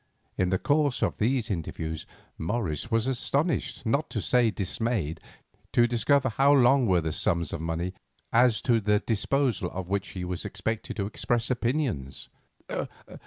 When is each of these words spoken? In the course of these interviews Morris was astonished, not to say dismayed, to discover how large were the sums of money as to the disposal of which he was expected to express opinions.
In 0.35 0.49
the 0.49 0.57
course 0.57 1.03
of 1.03 1.17
these 1.17 1.51
interviews 1.51 2.07
Morris 2.35 2.89
was 2.89 3.05
astonished, 3.05 3.85
not 3.85 4.09
to 4.09 4.19
say 4.19 4.49
dismayed, 4.49 5.19
to 5.73 5.85
discover 5.85 6.29
how 6.29 6.55
large 6.57 6.87
were 6.87 7.01
the 7.01 7.11
sums 7.11 7.53
of 7.53 7.61
money 7.61 7.93
as 8.33 8.63
to 8.63 8.81
the 8.81 8.97
disposal 8.99 9.69
of 9.69 9.89
which 9.89 10.09
he 10.17 10.25
was 10.25 10.43
expected 10.43 10.95
to 10.97 11.05
express 11.05 11.51
opinions. 11.51 12.29